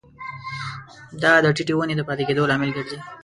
[1.21, 2.99] دا د ټیټې ونې د پاتې کیدو لامل ګرځي.